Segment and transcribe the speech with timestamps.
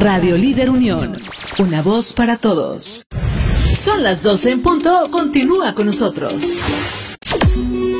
[0.00, 1.12] Radio Líder Unión.
[1.58, 3.06] Una voz para todos.
[3.78, 5.10] Son las 12 en punto.
[5.10, 6.56] Continúa con nosotros.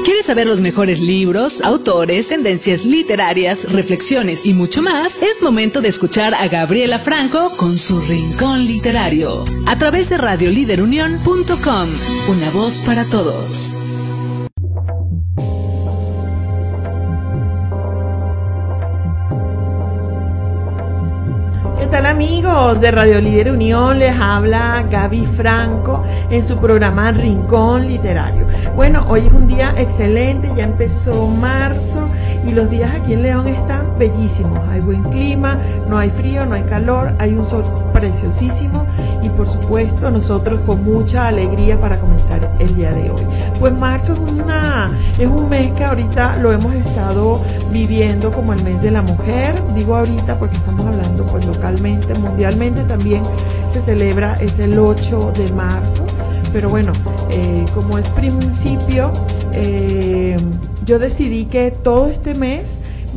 [0.03, 5.21] ¿Quieres saber los mejores libros, autores, tendencias literarias, reflexiones y mucho más?
[5.21, 11.89] Es momento de escuchar a Gabriela Franco con su Rincón Literario a través de radioliderunión.com.
[12.31, 13.75] Una voz para todos.
[22.21, 23.99] Amigos de Radio Líder Unión?
[23.99, 28.47] Les habla Gaby Franco en su programa Rincón Literario.
[28.77, 32.11] Bueno, hoy es un día excelente, ya empezó marzo
[32.47, 34.59] y los días aquí en León están bellísimos.
[34.69, 35.59] Hay buen clima,
[35.89, 38.87] no hay frío, no hay calor, hay un sol preciosísimo
[39.23, 43.23] y por supuesto nosotros con mucha alegría para comenzar el día de hoy.
[43.59, 47.41] Pues marzo es, una, es un mes que ahorita lo hemos estado
[47.71, 52.83] viviendo como el mes de la mujer, digo ahorita porque estamos hablando pues localmente, mundialmente
[52.85, 53.23] también
[53.73, 56.05] se celebra, es el 8 de marzo,
[56.53, 56.93] pero bueno,
[57.31, 59.13] eh, como es principio,
[59.53, 60.37] eh,
[60.91, 62.65] yo decidí que todo este mes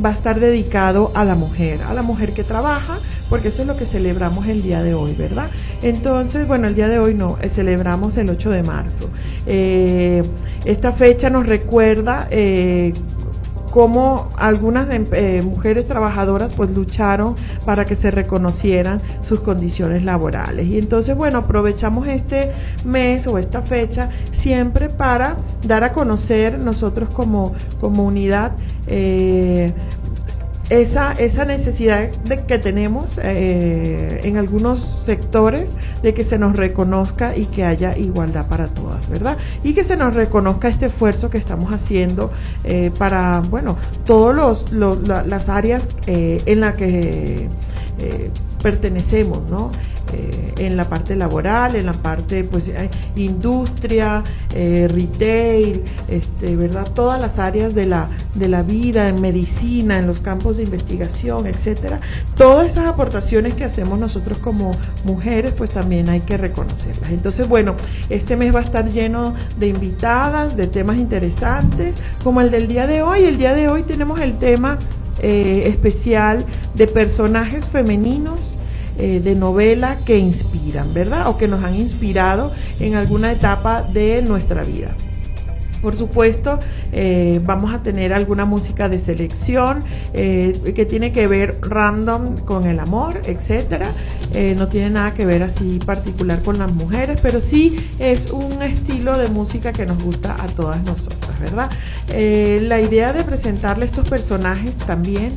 [0.03, 2.99] va a estar dedicado a la mujer, a la mujer que trabaja,
[3.31, 5.49] porque eso es lo que celebramos el día de hoy, ¿verdad?
[5.81, 9.09] Entonces, bueno, el día de hoy no, eh, celebramos el 8 de marzo.
[9.47, 10.21] Eh,
[10.65, 12.93] esta fecha nos recuerda eh,
[13.73, 14.87] cómo algunas
[15.43, 17.33] mujeres trabajadoras pues lucharon
[17.65, 20.67] para que se reconocieran sus condiciones laborales.
[20.67, 22.51] Y entonces, bueno, aprovechamos este
[22.85, 28.51] mes o esta fecha siempre para dar a conocer nosotros como comunidad
[30.81, 35.69] esa, esa necesidad de que tenemos eh, en algunos sectores
[36.01, 39.37] de que se nos reconozca y que haya igualdad para todas, ¿verdad?
[39.63, 42.31] Y que se nos reconozca este esfuerzo que estamos haciendo
[42.63, 47.47] eh, para, bueno, todas las áreas eh, en las que
[48.61, 49.71] pertenecemos, ¿no?
[50.13, 52.69] Eh, en la parte laboral, en la parte pues
[53.15, 56.87] industria, eh, retail, este, ¿verdad?
[56.93, 61.47] Todas las áreas de la, de la vida, en medicina, en los campos de investigación,
[61.47, 61.99] etcétera.
[62.37, 64.71] Todas esas aportaciones que hacemos nosotros como
[65.03, 67.09] mujeres, pues también hay que reconocerlas.
[67.09, 67.75] Entonces, bueno,
[68.09, 72.85] este mes va a estar lleno de invitadas, de temas interesantes, como el del día
[72.85, 73.23] de hoy.
[73.23, 74.77] El día de hoy tenemos el tema
[75.19, 78.52] eh, especial de personajes femeninos
[78.97, 81.27] eh, de novela que inspiran, ¿verdad?
[81.27, 84.95] O que nos han inspirado en alguna etapa de nuestra vida.
[85.83, 86.59] Por supuesto,
[86.93, 89.83] eh, vamos a tener alguna música de selección
[90.13, 93.19] eh, que tiene que ver random con el amor.
[93.27, 98.61] Eh, no tiene nada que ver así particular con las mujeres, pero sí es un
[98.61, 101.69] estilo de música que nos gusta a todas nosotras, ¿verdad?
[102.09, 105.31] La idea de presentarle estos personajes también,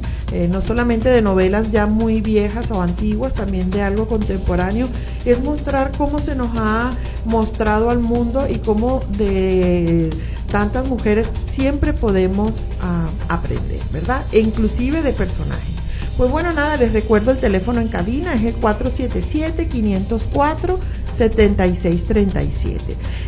[0.51, 4.89] no solamente de novelas ya muy viejas o antiguas, también de algo contemporáneo,
[5.25, 6.93] es mostrar cómo se nos ha
[7.25, 10.11] mostrado al mundo y cómo de
[10.51, 14.23] tantas mujeres siempre podemos ah, aprender, ¿verdad?
[14.33, 15.77] E inclusive de personajes.
[16.17, 18.55] Pues bueno, nada, les recuerdo el teléfono en cabina, es el
[21.19, 22.79] 477-504-7637.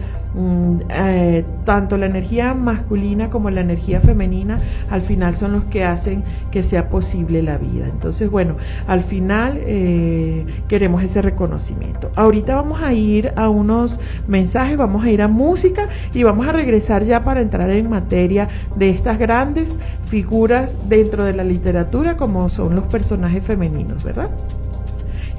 [0.89, 4.59] eh, tanto la energía masculina como la energía femenina
[4.91, 7.87] al final son los que hacen que sea posible la vida.
[7.87, 8.55] Entonces, bueno,
[8.87, 12.11] al final eh, queremos ese reconocimiento.
[12.15, 16.51] Ahorita vamos a ir a unos mensajes, vamos a ir a música y vamos a
[16.51, 19.75] regresar ya para entrar en materia de estas grandes
[20.09, 24.29] figuras dentro de la literatura como son los personajes femeninos, ¿verdad?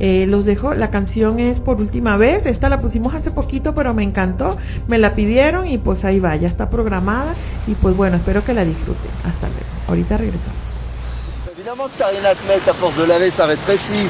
[0.00, 3.92] Eh, los dejo, la canción es por última vez, esta la pusimos hace poquito, pero
[3.92, 4.56] me encantó,
[4.88, 7.34] me la pidieron y pues ahí va, ya está programada
[7.66, 9.10] y pues bueno, espero que la disfruten.
[9.18, 10.56] Hasta luego, ahorita regresamos.
[11.54, 14.08] Évidemment que Karina Ahmed, à force de laver, ça rétrécit.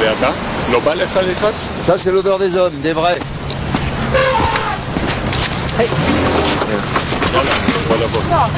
[0.00, 0.32] Beata,
[0.70, 1.06] no vale
[1.98, 3.18] c'est l'odeur des hommes, des vrais.
[5.78, 5.88] Hey.
[7.32, 7.50] Voilà,
[7.88, 8.48] voilà, voilà.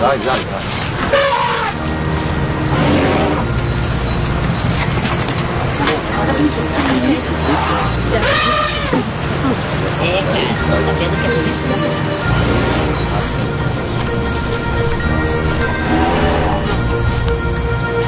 [0.00, 0.85] J'arrive, j'arrive.
[10.02, 11.68] É, cara, tô sabendo que é polícia.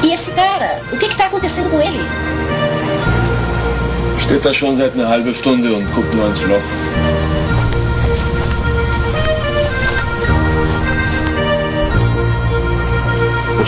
[0.03, 0.81] E esse cara?
[0.91, 1.99] O que que tá acontecendo com ele?
[4.21, 7.28] Steht da schon seit einer halben Stunde und guckt nur ans Loch.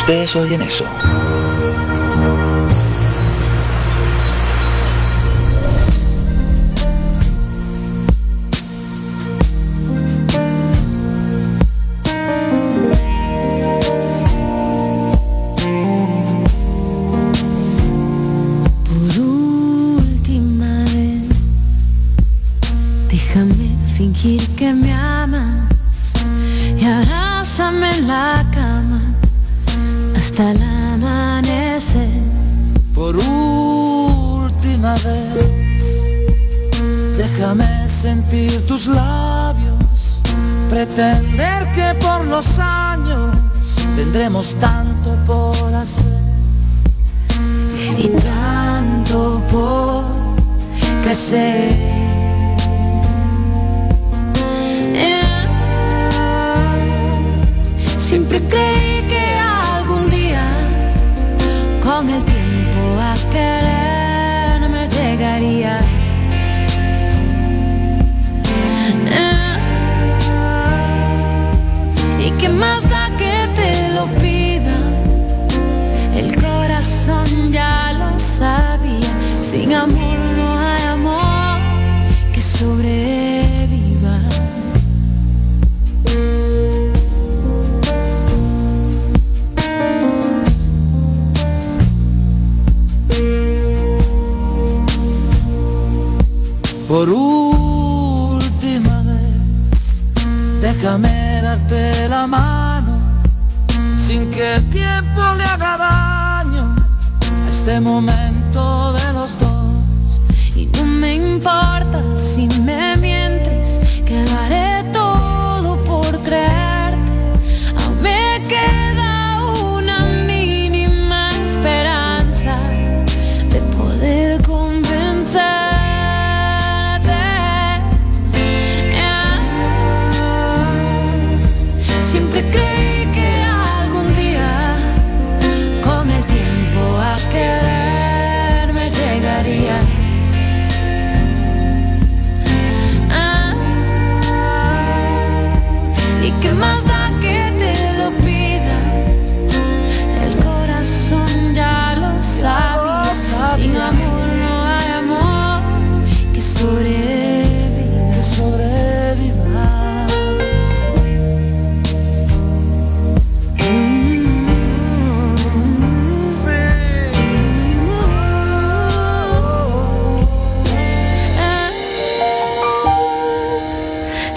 [0.01, 0.83] ¿Ustedes oyen eso?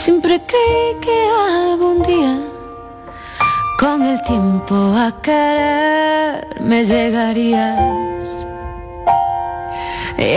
[0.04, 1.18] Siempre creí que
[1.70, 2.36] algún día
[3.80, 8.46] con el tiempo a querer me llegarías.
[10.18, 10.36] ¿Y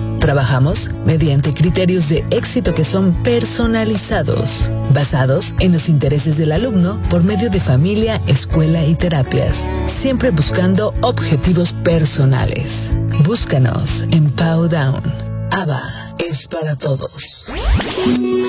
[0.21, 7.23] Trabajamos mediante criterios de éxito que son personalizados, basados en los intereses del alumno por
[7.23, 12.93] medio de familia, escuela y terapias, siempre buscando objetivos personales.
[13.25, 15.01] Búscanos en Powdown.
[15.49, 17.47] ABA es para todos.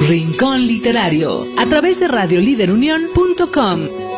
[0.06, 4.11] Rincón Literario, a través de radioliderunión.com.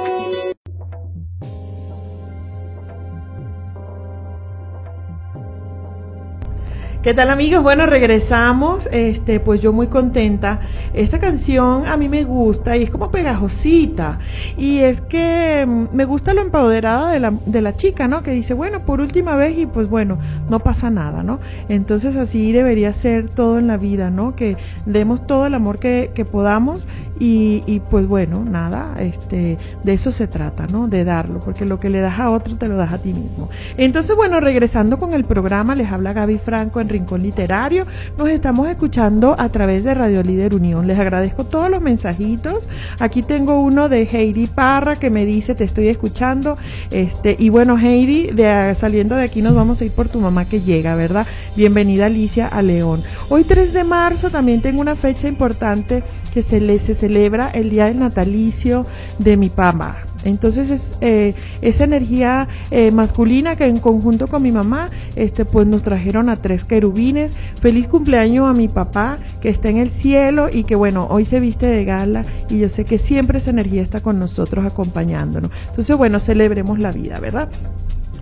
[7.05, 7.63] ¿Qué tal amigos?
[7.63, 8.89] Bueno, regresamos.
[8.91, 10.61] Este, pues yo muy contenta.
[10.95, 14.21] Esta canción a mí me gusta y es como pegajosita.
[14.57, 18.23] Y es que mm, me gusta lo empoderada de la, de la chica, ¿no?
[18.23, 20.17] Que dice, bueno, por última vez y pues bueno,
[20.49, 21.41] no pasa nada, ¿no?
[21.69, 24.35] Entonces así debería ser todo en la vida, ¿no?
[24.35, 24.57] Que
[24.87, 26.87] demos todo el amor que, que podamos
[27.19, 30.89] y, y, pues bueno, nada, este, de eso se trata, ¿no?
[30.89, 33.49] De darlo, porque lo que le das a otro te lo das a ti mismo.
[33.77, 37.87] Entonces, bueno, regresando con el programa, les habla Gaby Franco en Rincón Literario.
[38.19, 40.87] Nos estamos escuchando a través de Radio Líder Unión.
[40.87, 42.69] Les agradezco todos los mensajitos.
[42.99, 46.57] Aquí tengo uno de Heidi Parra que me dice, te estoy escuchando.
[46.91, 50.45] Este, y bueno, Heidi, de, saliendo de aquí nos vamos a ir por tu mamá
[50.45, 51.27] que llega, ¿verdad?
[51.57, 53.03] Bienvenida Alicia a León.
[53.29, 56.03] Hoy 3 de marzo también tengo una fecha importante
[56.35, 58.85] que se, le, se celebra el día del natalicio
[59.21, 60.05] de mi papá.
[60.25, 65.67] Entonces es eh, esa energía eh, masculina que en conjunto con mi mamá, este, pues
[65.67, 67.33] nos trajeron a tres querubines.
[67.61, 71.41] Feliz cumpleaños a mi papá que está en el cielo y que bueno, hoy se
[71.41, 75.51] viste de gala y yo sé que siempre esa energía está con nosotros acompañándonos.
[75.69, 77.49] Entonces bueno, celebremos la vida, ¿verdad?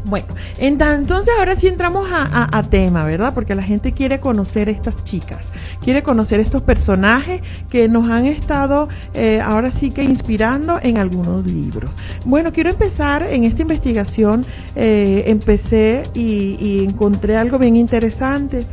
[0.04, 0.26] Bueno,
[0.58, 3.34] entonces ahora sí entramos a, tema, ¿verdad?
[3.34, 5.48] Porque la gente quiere conocer estas chicas,
[5.82, 7.40] quiere conocer estos personajes
[7.70, 11.90] que nos han estado eh, ahora sí que inspirando en algunos libros.
[12.24, 14.44] Bueno, quiero empezar en esta investigación,
[14.74, 18.64] eh, empecé y, y encontré algo bien interesante.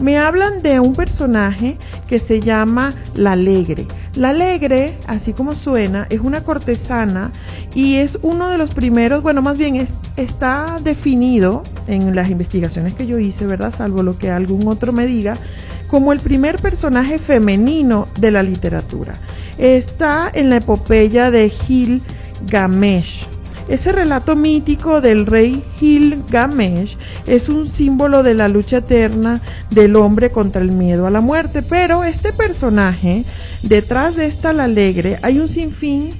[0.00, 1.76] Me hablan de un personaje
[2.08, 3.86] que se llama La Alegre.
[4.14, 7.30] La Alegre, así como suena, es una cortesana
[7.74, 12.94] y es uno de los primeros, bueno, más bien es, está definido en las investigaciones
[12.94, 13.74] que yo hice, ¿verdad?
[13.74, 15.36] Salvo lo que algún otro me diga,
[15.88, 19.14] como el primer personaje femenino de la literatura.
[19.56, 23.26] Está en la epopeya de Gilgamesh.
[23.68, 30.30] Ese relato mítico del rey Gilgamesh es un símbolo de la lucha eterna del hombre
[30.30, 33.26] contra el miedo a la muerte, pero este personaje,
[33.62, 36.10] detrás de esta la alegre, hay un sinfín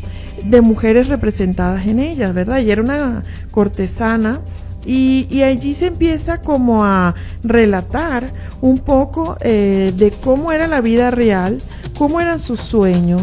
[0.44, 2.60] de mujeres representadas en ellas, ¿verdad?
[2.60, 4.40] Y era una cortesana
[4.86, 8.30] y, y, allí se empieza como a relatar
[8.60, 11.60] un poco eh, de cómo era la vida real,
[11.98, 13.22] cómo eran sus sueños,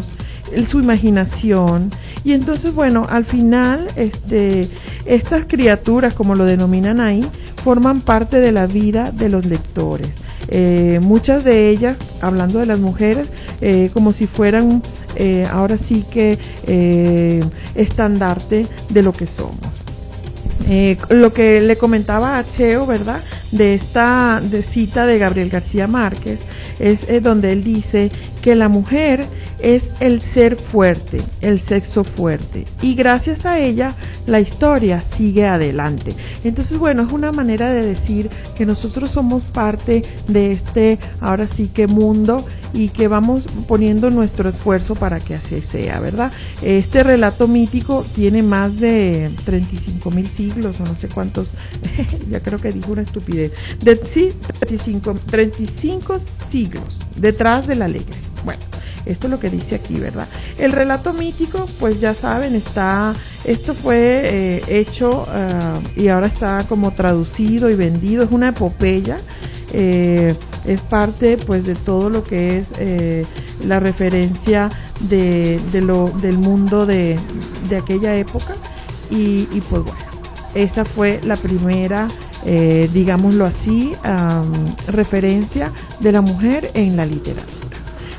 [0.69, 1.89] su imaginación.
[2.23, 4.67] Y entonces, bueno, al final, este,
[5.05, 7.25] estas criaturas, como lo denominan ahí,
[7.63, 10.09] forman parte de la vida de los lectores.
[10.47, 13.27] Eh, muchas de ellas, hablando de las mujeres,
[13.61, 14.83] eh, como si fueran
[15.15, 17.43] eh, ahora sí que eh,
[17.75, 19.57] estandarte de lo que somos.
[20.67, 23.21] Eh, lo que le comentaba a Cheo, ¿verdad?
[23.51, 26.39] De esta de cita de Gabriel García Márquez,
[26.79, 28.11] es donde él dice
[28.45, 29.25] que la mujer
[29.57, 32.65] es el ser fuerte, el sexo fuerte.
[32.83, 33.95] Y gracias a ella
[34.27, 36.13] la historia sigue adelante.
[36.43, 41.71] Entonces, bueno, es una manera de decir que nosotros somos parte de este, ahora sí
[41.73, 46.31] que mundo y que vamos poniendo nuestro esfuerzo para que así sea, ¿verdad?
[46.61, 51.47] Este relato mítico tiene más de 35 mil siglos o no sé cuántos,
[52.29, 53.53] ya creo que dijo una estupidez.
[53.81, 58.17] De, sí, 35, 35 siglos detrás de la alegre.
[58.43, 58.61] Bueno,
[59.05, 60.27] esto es lo que dice aquí, ¿verdad?
[60.57, 66.65] El relato mítico, pues ya saben, está, esto fue eh, hecho uh, y ahora está
[66.67, 69.17] como traducido y vendido, es una epopeya.
[69.73, 73.25] Eh, es parte pues de todo lo que es eh,
[73.65, 74.69] la referencia
[75.01, 77.19] de, de, lo, del mundo de,
[77.69, 78.55] de aquella época
[79.09, 79.99] y, pues bueno
[80.53, 82.07] esa fue la primera
[82.45, 83.93] eh, digámoslo así
[84.87, 87.65] referencia de la mujer en la literatura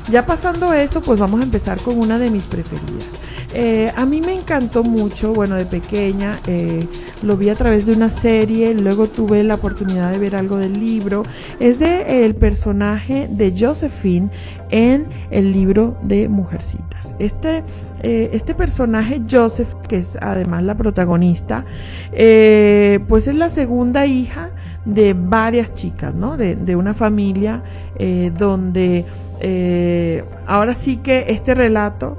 [0.09, 3.05] ya pasando eso, pues vamos a empezar con una de mis preferidas.
[3.53, 6.87] Eh, a mí me encantó mucho, bueno, de pequeña, eh,
[7.23, 10.79] lo vi a través de una serie, luego tuve la oportunidad de ver algo del
[10.79, 11.23] libro.
[11.59, 14.29] Es de el personaje de Josephine
[14.69, 17.05] en el libro de Mujercitas.
[17.19, 17.63] Este,
[18.03, 21.65] eh, este personaje, Joseph, que es además la protagonista,
[22.11, 24.49] eh, pues es la segunda hija
[24.85, 26.37] de varias chicas, ¿no?
[26.37, 27.63] De, de una familia
[27.97, 29.05] eh, donde
[29.41, 32.17] eh, ahora sí que este relato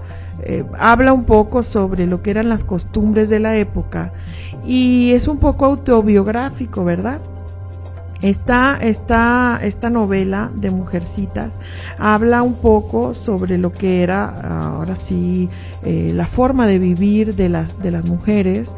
[0.79, 4.13] habla un poco sobre lo que eran las costumbres de la época
[4.65, 7.21] y es un poco autobiográfico, ¿verdad?
[8.21, 11.53] Esta, esta, esta novela de Mujercitas
[11.99, 15.49] habla un poco sobre lo que era, ahora sí,
[15.85, 18.69] eh, la forma de vivir de las, de las mujeres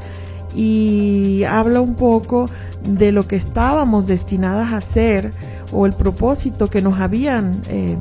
[0.54, 2.50] y habla un poco
[2.82, 5.32] de lo que estábamos destinadas a hacer
[5.72, 7.96] o el propósito que nos habían eh,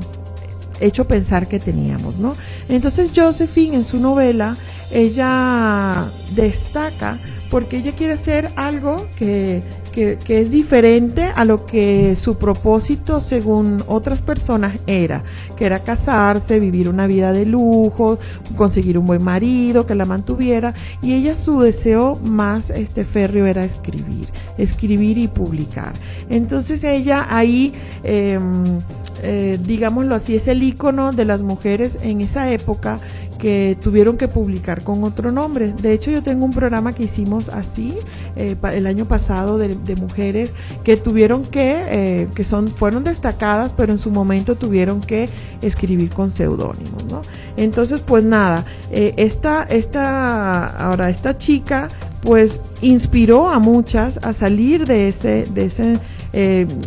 [0.80, 2.34] hecho pensar que teníamos, ¿no?
[2.68, 4.56] Entonces Josephine en su novela,
[4.90, 7.18] ella destaca
[7.50, 13.82] porque ella quiere hacer algo que, que, es diferente a lo que su propósito según
[13.86, 15.22] otras personas era,
[15.56, 18.18] que era casarse, vivir una vida de lujo,
[18.56, 23.64] conseguir un buen marido que la mantuviera, y ella su deseo más este férreo era
[23.64, 24.28] escribir,
[24.58, 25.92] escribir y publicar.
[26.28, 28.80] Entonces ella ahí, em,
[29.22, 32.98] eh, digámoslo así, es el icono de las mujeres en esa época
[33.40, 35.72] que tuvieron que publicar con otro nombre.
[35.72, 37.94] De hecho, yo tengo un programa que hicimos así
[38.36, 40.52] eh, el año pasado de, mujeres
[40.84, 45.28] que tuvieron que, eh, que son, fueron destacadas, pero en su momento tuvieron que
[45.62, 47.22] escribir con seudónimos, ¿no?
[47.56, 51.88] Entonces, pues nada, eh, esta, esta, ahora esta chica
[52.22, 55.98] pues inspiró a muchas a salir de ese, de ese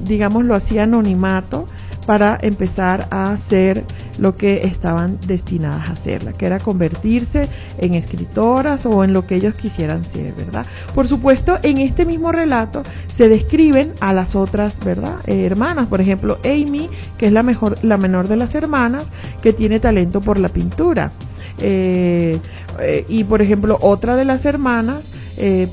[0.06, 1.66] digámoslo así, anonimato
[2.06, 3.84] para empezar a hacer
[4.20, 7.48] lo que estaban destinadas a hacerla, que era convertirse
[7.80, 10.66] en escritoras o en lo que ellos quisieran ser, ¿verdad?
[10.94, 12.84] Por supuesto, en este mismo relato
[13.14, 15.16] se describen a las otras, ¿verdad?
[15.26, 19.06] Eh, hermanas, por ejemplo, Amy, que es la mejor, la menor de las hermanas,
[19.42, 21.12] que tiene talento por la pintura.
[21.60, 22.38] Eh,
[22.80, 25.10] eh, y por ejemplo, otra de las hermanas,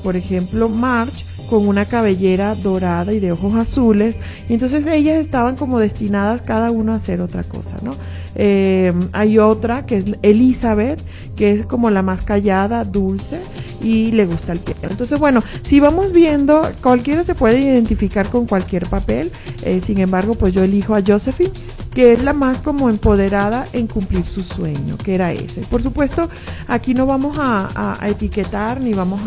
[0.03, 4.15] por ejemplo, March, con una cabellera dorada y de ojos azules.
[4.47, 7.91] Entonces ellas estaban como destinadas cada una a hacer otra cosa, ¿no?
[8.35, 11.01] Eh, hay otra que es Elizabeth,
[11.35, 13.41] que es como la más callada, dulce
[13.81, 14.89] y le gusta el piano.
[14.91, 19.31] Entonces, bueno, si vamos viendo, cualquiera se puede identificar con cualquier papel.
[19.63, 21.51] Eh, sin embargo, pues yo elijo a Josephine,
[21.93, 25.61] que es la más como empoderada en cumplir su sueño, que era ese.
[25.61, 26.29] Por supuesto,
[26.67, 29.21] aquí no vamos a, etiquetar ni vamos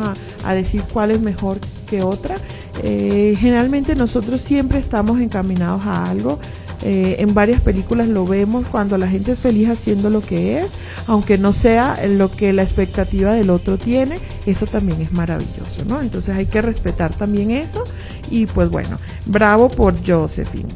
[0.45, 2.37] a, decir cuál es mejor que otra.
[2.83, 6.38] Eh, generalmente nosotros siempre estamos encaminados a algo.
[6.83, 10.67] Eh, en varias películas lo vemos cuando la gente es feliz haciendo lo que es,
[11.07, 16.03] aunque no sea lo que la expectativa del otro tiene, eso también es maravilloso, ¿no?
[16.03, 17.85] Entonces hay que respetar también eso
[18.31, 20.69] y pues bueno, bravo por Josephine.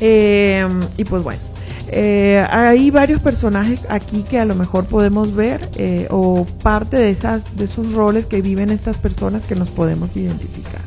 [0.00, 1.40] Eh, y pues bueno,
[1.88, 5.68] eh, hay varios personajes aquí que a lo mejor podemos ver
[6.10, 10.80] o parte de, esas, de esos roles que viven estas personas que nos podemos identificar.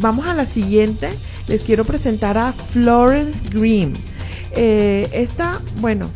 [0.00, 1.10] vamos a la siguiente.
[1.48, 3.92] Les quiero presentar a Florence Green.
[4.54, 6.10] esta, bueno,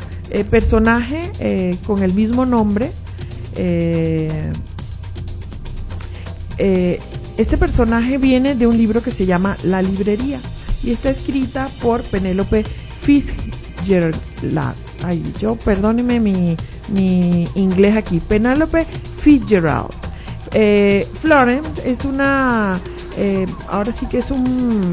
[0.50, 2.90] personaje con el mismo nombre.
[6.58, 10.40] este personaje viene de un libro que se llama La Librería
[10.82, 12.64] y está escrita por Penélope
[13.02, 14.16] Fitzgerald.
[15.04, 16.56] Ay, yo, perdóneme mi,
[16.92, 18.20] mi inglés aquí.
[18.20, 18.86] Penélope
[19.18, 19.90] Fitzgerald.
[20.52, 22.80] Eh, Florence es una,
[23.16, 24.92] eh, ahora sí que es un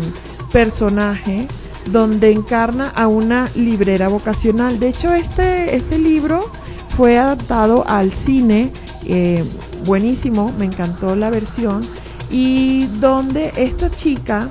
[0.51, 1.47] personaje
[1.91, 4.79] donde encarna a una librera vocacional.
[4.79, 6.51] De hecho, este, este libro
[6.95, 8.71] fue adaptado al cine,
[9.05, 9.43] eh,
[9.85, 11.81] buenísimo, me encantó la versión,
[12.29, 14.49] y donde esta chica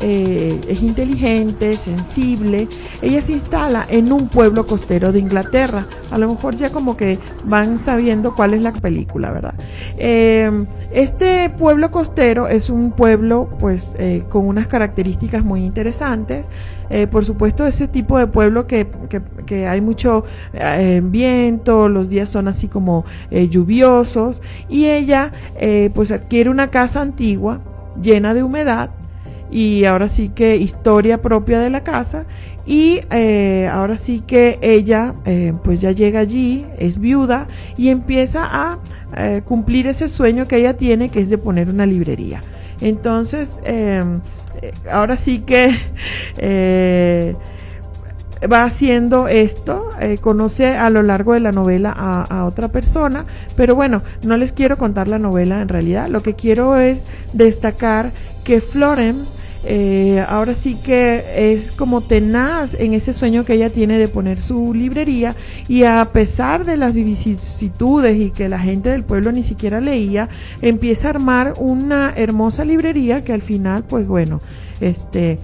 [0.00, 2.68] eh, es inteligente, sensible.
[3.02, 5.86] Ella se instala en un pueblo costero de Inglaterra.
[6.10, 9.54] A lo mejor ya como que van sabiendo cuál es la película, ¿verdad?
[9.98, 10.50] Eh,
[10.92, 16.44] este pueblo costero es un pueblo pues eh, con unas características muy interesantes.
[17.10, 18.86] por supuesto, ese tipo de pueblo que,
[19.44, 20.24] que hay mucho
[21.02, 25.30] viento, los días son así como lluviosos y ella
[25.92, 27.60] pues adquiere una casa antigua
[28.00, 28.88] llena de humedad
[29.50, 32.26] y ahora sí que historia propia de la casa
[32.68, 38.44] y eh, ahora sí que ella eh, pues ya llega allí, es viuda y empieza
[38.44, 38.78] a
[39.16, 42.42] eh, cumplir ese sueño que ella tiene que es de poner una librería.
[42.80, 43.50] Entonces,
[44.92, 45.74] ahora sí que
[48.52, 49.88] va haciendo esto,
[50.20, 53.24] conoce a lo largo de la novela a, a, otra persona,
[53.56, 58.12] pero bueno, no les quiero contar la novela en realidad, lo que quiero es destacar
[58.44, 63.98] que Florence eh, ahora sí que es como tenaz en ese sueño que ella tiene
[63.98, 65.34] de poner su librería
[65.66, 70.28] y a pesar de las vicisitudes y que la gente del pueblo ni siquiera leía,
[70.62, 74.40] empieza a armar una hermosa librería que al final, pues bueno,
[74.80, 75.38] este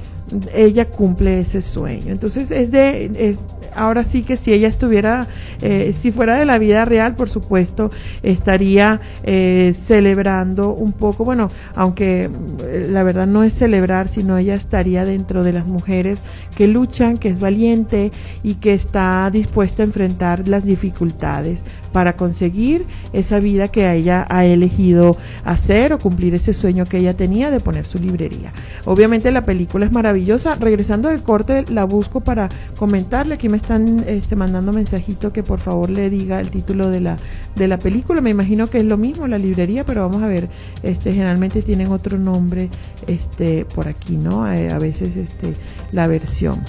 [0.54, 2.12] ella cumple ese sueño.
[2.12, 3.38] Entonces es de, es,
[3.74, 5.28] ahora sí que si ella estuviera,
[5.60, 7.90] eh, si fuera de la vida real, por supuesto,
[8.22, 12.30] estaría eh, celebrando un poco, bueno, aunque
[12.64, 16.20] eh, la verdad no es celebrar, sino ella estaría dentro de las mujeres
[16.56, 18.10] que luchan, que es valiente
[18.42, 21.60] y que está dispuesta a enfrentar las dificultades
[21.94, 27.14] para conseguir esa vida que ella ha elegido hacer o cumplir ese sueño que ella
[27.14, 28.52] tenía de poner su librería.
[28.84, 30.56] Obviamente la película es maravillosa.
[30.56, 33.36] Regresando del corte, la busco para comentarle.
[33.36, 37.16] Aquí me están este, mandando mensajito que por favor le diga el título de la,
[37.54, 38.20] de la película.
[38.20, 40.48] Me imagino que es lo mismo, la librería, pero vamos a ver.
[40.82, 42.70] Este, generalmente tienen otro nombre
[43.06, 44.44] este, por aquí, ¿no?
[44.44, 45.54] A veces este,
[45.92, 46.60] la versión.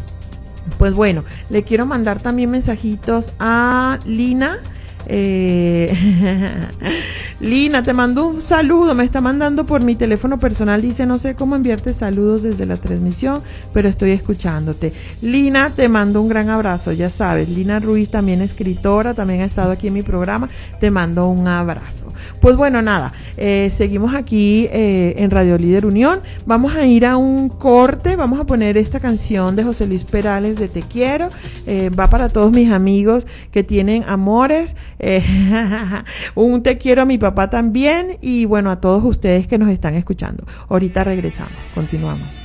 [0.77, 4.59] Pues bueno, le quiero mandar también mensajitos a Lina.
[5.07, 5.93] Eh,
[7.39, 11.35] Lina, te mando un saludo, me está mandando por mi teléfono personal, dice no sé
[11.35, 13.41] cómo enviarte saludos desde la transmisión,
[13.73, 14.93] pero estoy escuchándote.
[15.21, 19.71] Lina, te mando un gran abrazo, ya sabes, Lina Ruiz también escritora, también ha estado
[19.71, 20.47] aquí en mi programa,
[20.79, 22.07] te mando un abrazo.
[22.39, 27.17] Pues bueno, nada, eh, seguimos aquí eh, en Radio Líder Unión, vamos a ir a
[27.17, 31.27] un corte, vamos a poner esta canción de José Luis Perales de Te Quiero,
[31.67, 35.23] va para todos mis amigos que tienen amores, eh,
[36.35, 39.95] un te quiero a mi papá también y bueno, a todos ustedes que nos están
[39.95, 40.45] escuchando.
[40.69, 42.44] Ahorita regresamos, continuamos.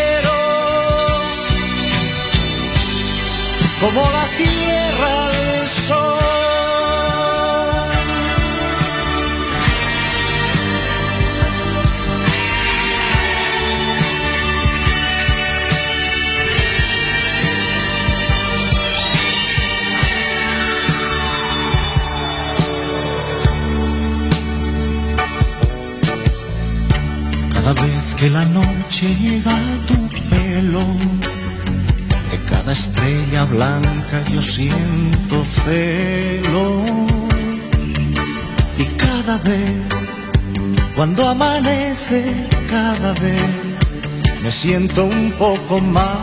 [3.81, 6.21] Como la tierra al sol.
[27.51, 30.85] Cada vez que la noche llega a tu pelo,
[32.31, 36.85] de cada estrella blanca yo siento celo.
[38.77, 39.87] Y cada vez,
[40.95, 43.43] cuando amanece, cada vez
[44.41, 46.19] me siento un poco más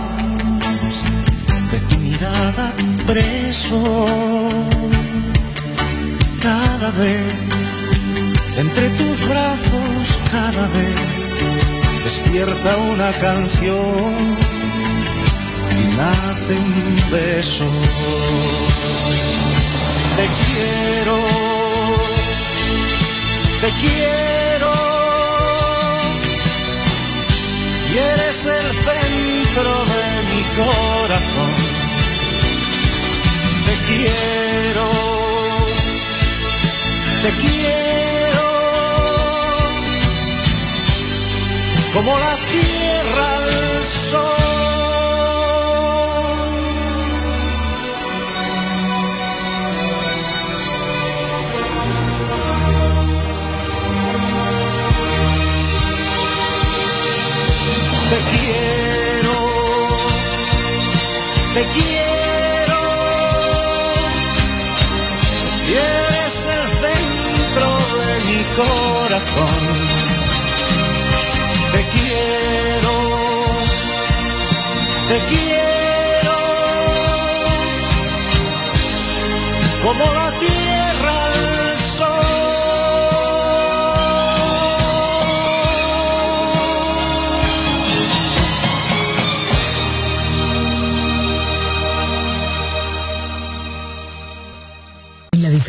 [1.73, 2.75] de tu mirada
[3.07, 4.07] preso.
[6.40, 7.35] Cada vez,
[8.57, 10.97] entre tus brazos, cada vez
[12.05, 14.58] despierta una canción
[15.98, 17.64] nace un beso.
[20.18, 21.16] Te quiero,
[23.62, 24.72] te quiero,
[27.90, 31.54] y eres el centro de mi corazón.
[33.66, 34.87] Te quiero,
[37.24, 38.46] te quiero,
[41.94, 44.58] como la tierra al sol.
[58.11, 59.37] Te quiero,
[61.55, 62.81] te quiero,
[65.68, 67.68] y eres el centro
[67.99, 70.09] de mi corazón.
[71.92, 72.94] quiero,
[75.09, 76.37] te quiero,
[79.83, 80.67] como la tierra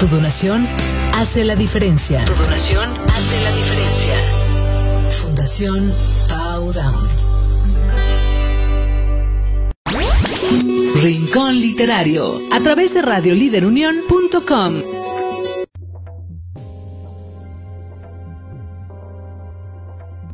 [0.00, 0.66] Tu donación
[1.12, 2.24] hace la diferencia.
[2.24, 4.14] Tu donación hace la diferencia.
[5.20, 5.92] Fundación
[6.26, 7.06] Powdown.
[11.02, 15.09] Rincón Literario a través de radioliderunión.com.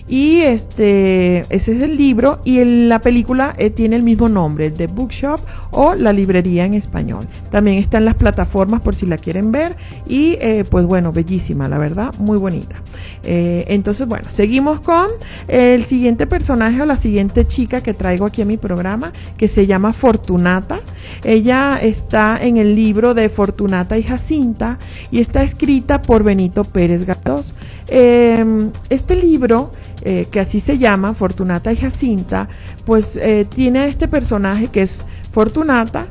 [0.07, 4.87] Y este, ese es el libro y la película eh, tiene el mismo nombre, The
[4.87, 5.39] Bookshop
[5.71, 7.25] o La Librería en español.
[7.51, 11.69] También está en las plataformas por si la quieren ver y eh, pues bueno, bellísima,
[11.69, 12.75] la verdad, muy bonita.
[13.23, 15.07] Eh, entonces bueno, seguimos con
[15.47, 19.67] el siguiente personaje o la siguiente chica que traigo aquí en mi programa que se
[19.67, 20.81] llama Fortunata.
[21.23, 24.77] Ella está en el libro de Fortunata y Jacinta
[25.11, 27.45] y está escrita por Benito Pérez Galdós.
[27.87, 28.45] Eh,
[28.89, 32.47] este libro, eh, que así se llama, Fortunata y Jacinta,
[32.85, 34.97] pues eh, tiene este personaje que es
[35.31, 36.07] Fortunata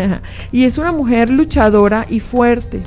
[0.52, 2.82] y es una mujer luchadora y fuerte,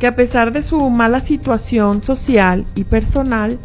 [0.00, 3.58] que a pesar de su mala situación social y personal,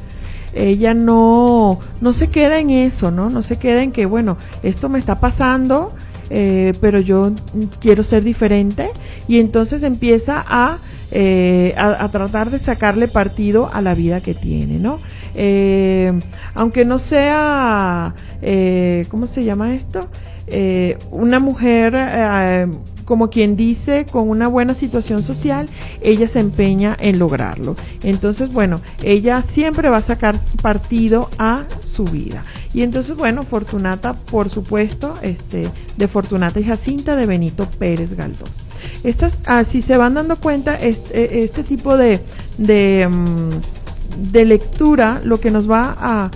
[0.54, 3.30] ella no, no se queda en eso, ¿no?
[3.30, 5.94] No se queda en que, bueno, esto me está pasando,
[6.30, 7.32] eh, pero yo
[7.80, 8.92] quiero ser diferente
[9.28, 10.78] y entonces empieza a,
[11.12, 15.00] eh, a, tratar de sacarle partido a la vida que tiene, ¿no?
[15.36, 16.12] Eh,
[16.54, 20.08] aunque no sea, eh, ¿cómo se llama esto?
[20.48, 22.68] Eh, una mujer,
[23.06, 25.68] como quien dice, con una buena situación social,
[26.02, 27.76] ella se empeña en lograrlo.
[28.04, 32.44] Entonces, bueno, ella siempre va a sacar partido a su vida.
[32.74, 38.69] Y entonces, bueno, Fortunata, por supuesto, este, de Fortunata y Jacinta de Benito Pérez Galdós.
[39.04, 42.20] Estas, ah, si se van dando cuenta, este, este tipo de,
[42.58, 46.32] de, mm, de lectura lo que nos va a,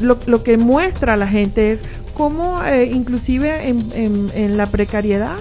[0.00, 1.80] lo, lo que muestra a la gente es
[2.16, 5.36] cómo eh, inclusive en, en- en la precariedad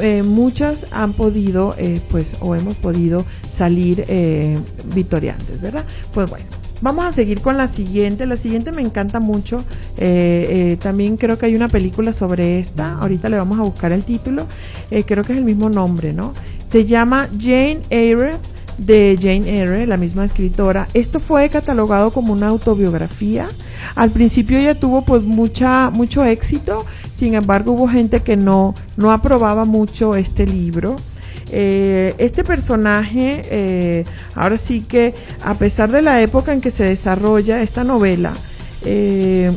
[0.00, 3.24] eh, muchas han podido eh, pues o hemos podido
[3.56, 4.58] salir eh,
[4.92, 6.44] victoriantes verdad pues bueno
[6.82, 8.26] Vamos a seguir con la siguiente.
[8.26, 9.64] La siguiente me encanta mucho.
[9.96, 12.98] Eh, eh, también creo que hay una película sobre esta.
[12.98, 14.46] Ahorita le vamos a buscar el título.
[14.90, 16.32] Eh, creo que es el mismo nombre, ¿no?
[16.70, 18.32] Se llama Jane Eyre
[18.78, 20.86] de Jane Eyre, la misma escritora.
[20.92, 23.48] Esto fue catalogado como una autobiografía.
[23.94, 26.84] Al principio ella tuvo pues mucha mucho éxito,
[27.14, 30.96] sin embargo hubo gente que no no aprobaba mucho este libro.
[31.50, 34.04] Eh, este personaje, eh,
[34.34, 38.32] ahora sí que a pesar de la época en que se desarrolla esta novela,
[38.84, 39.52] eh,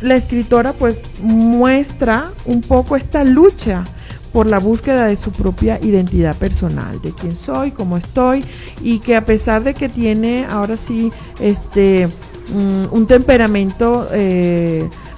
[0.00, 3.84] la escritora pues muestra un poco esta lucha
[4.32, 8.44] por la búsqueda de su propia identidad personal, de quién soy, cómo estoy,
[8.80, 14.08] y que a pesar de que tiene ahora sí este mm, un temperamento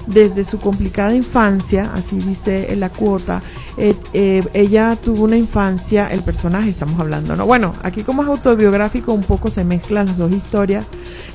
[0.06, 3.40] desde su complicada infancia, así dice la cuota,
[3.76, 7.44] eh, eh, ella tuvo una infancia, el personaje estamos hablando, ¿no?
[7.44, 10.86] Bueno, aquí como es autobiográfico un poco se mezclan las dos historias.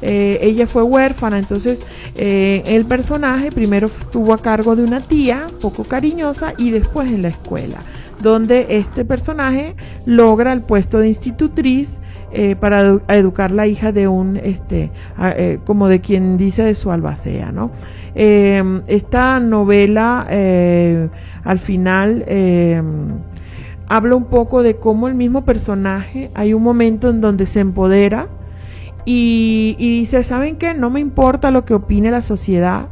[0.01, 1.79] Eh, ella fue huérfana, entonces
[2.15, 7.29] el personaje primero estuvo a cargo de una tía poco cariñosa y después en la
[7.29, 7.77] escuela,
[8.21, 9.75] donde este personaje
[10.05, 11.89] logra el puesto de institutriz
[12.31, 14.91] eh, para educar la hija de un, este,
[15.65, 17.71] como de quien dice de su albacea, ¿no?
[18.15, 20.27] Esta novela
[21.43, 22.25] al final
[23.87, 28.27] habla un poco de cómo el mismo personaje, hay un momento en donde se empodera
[29.05, 30.73] y, dice, ¿saben qué?
[30.73, 32.87] No me importa lo que opine la sociedad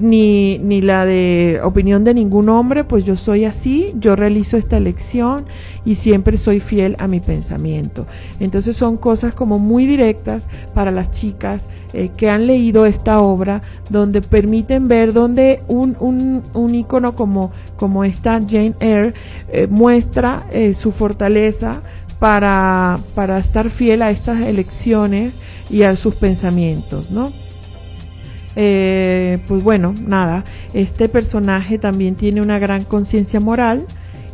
[0.00, 4.76] ni, ni la de opinión de ningún hombre, pues yo soy así, yo realizo esta
[4.76, 5.46] elección
[5.84, 8.06] y siempre soy fiel a mi pensamiento.
[8.38, 10.42] Entonces son cosas como muy directas
[10.74, 16.42] para las chicas eh, que han leído esta obra, donde permiten ver donde un, un,
[16.54, 19.14] un icono como, como esta Jane Eyre
[19.52, 21.82] eh, muestra eh, su fortaleza
[22.20, 25.34] para, para estar fiel a estas elecciones
[25.68, 27.32] y a sus pensamientos, ¿no?
[28.62, 30.44] Eh, pues bueno, nada,
[30.74, 33.86] este personaje también tiene una gran conciencia moral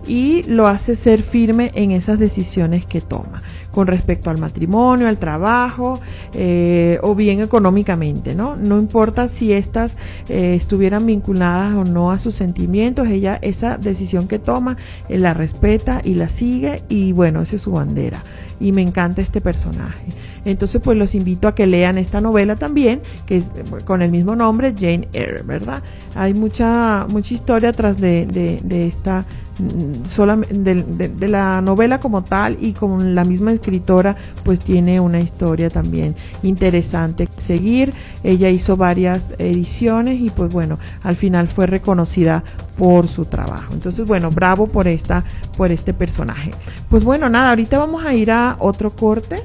[0.04, 3.40] y lo hace ser firme en esas decisiones que toma
[3.76, 6.00] con respecto al matrimonio, al trabajo
[6.32, 8.56] eh, o bien económicamente, ¿no?
[8.56, 9.98] No importa si estas
[10.30, 14.78] eh, estuvieran vinculadas o no a sus sentimientos, ella esa decisión que toma
[15.10, 18.22] la respeta y la sigue y bueno, esa es su bandera
[18.60, 20.06] y me encanta este personaje.
[20.46, 23.44] Entonces, pues los invito a que lean esta novela también, que es
[23.84, 25.82] con el mismo nombre, Jane Eyre, ¿verdad?
[26.14, 29.26] Hay mucha, mucha historia atrás de, de, esta
[29.58, 35.00] mm, sola, de, de, la novela como tal y con la misma escritora pues tiene
[35.00, 37.92] una historia también interesante seguir.
[38.22, 42.44] Ella hizo varias ediciones y pues bueno al final fue reconocida
[42.78, 43.72] por su trabajo.
[43.72, 45.24] Entonces bueno bravo por esta
[45.56, 46.50] por este personaje.
[46.88, 49.42] Pues bueno nada ahorita vamos a ir a otro corte.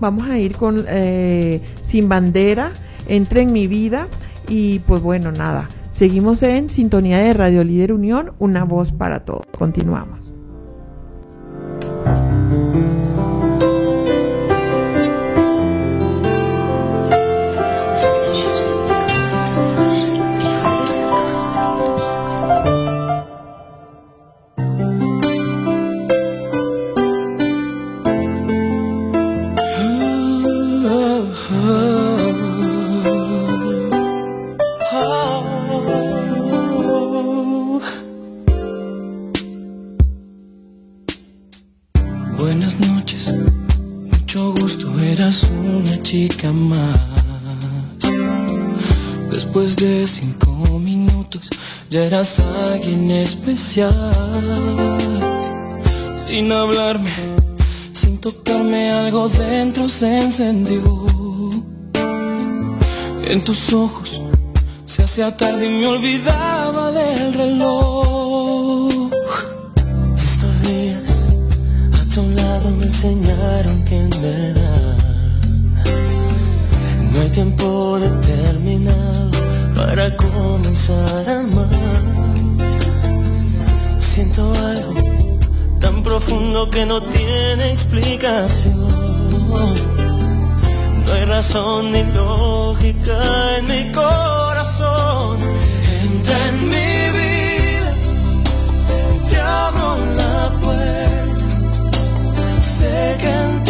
[0.00, 2.72] Vamos a ir con eh, Sin Bandera,
[3.06, 4.08] Entre en mi vida.
[4.48, 5.68] Y pues bueno, nada.
[5.94, 9.46] Seguimos en sintonía de Radio Líder Unión, una voz para todos.
[9.56, 10.23] Continuamos.
[56.18, 57.10] Sin hablarme,
[57.92, 61.06] sin tocarme, algo dentro se encendió.
[63.28, 64.20] En tus ojos
[64.84, 69.10] se hacía tarde y me olvidaba del reloj.
[70.24, 71.28] Estos días
[71.92, 74.98] a tu lado me enseñaron que en verdad
[77.12, 79.30] no hay tiempo determinado
[79.76, 82.03] para comenzar a amar.
[84.34, 84.94] Siento algo
[85.78, 88.80] tan profundo que no tiene explicación.
[91.06, 95.38] No hay razón ni lógica en mi corazón.
[96.02, 97.92] Entra en mi vida,
[99.28, 101.44] te abro la puerta.
[102.60, 103.63] Sé que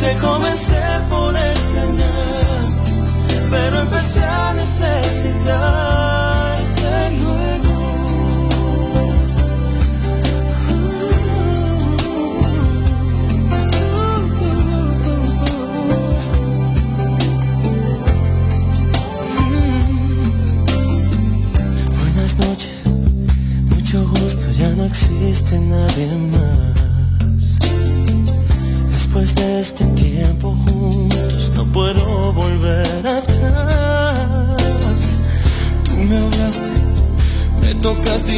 [0.00, 2.62] Te comencé por extrañar,
[3.50, 5.97] pero empecé a necesitarte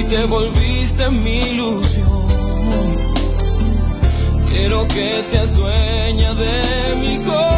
[0.00, 2.08] y te volviste mi ilusión.
[4.50, 7.49] Quiero que seas dueña de mi corazón.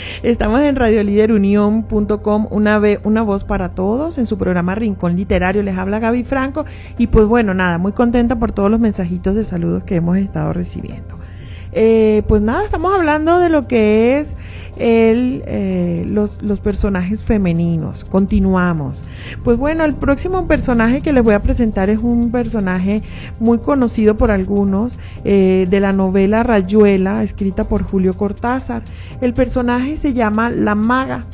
[0.24, 5.62] Estamos en radioliderunión.com, una, una voz para todos, en su programa Rincón Literario.
[5.62, 6.64] Les habla Gaby Franco
[6.98, 10.52] y pues bueno, nada, muy contenta por todos los mensajitos de saludos que hemos estado
[10.52, 11.14] recibiendo.
[11.70, 14.34] Eh, pues nada, estamos hablando de lo que es
[14.76, 18.04] el, eh, los, los personajes femeninos.
[18.04, 18.94] Continuamos.
[19.42, 23.02] Pues bueno, el próximo personaje que les voy a presentar es un personaje
[23.40, 28.82] muy conocido por algunos eh, de la novela Rayuela, escrita por Julio Cortázar.
[29.20, 31.24] El personaje se llama La Maga.